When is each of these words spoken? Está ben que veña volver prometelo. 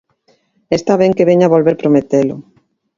Está 0.77 0.93
ben 1.01 1.15
que 1.17 1.27
veña 1.29 1.51
volver 1.55 1.75
prometelo. 1.81 2.35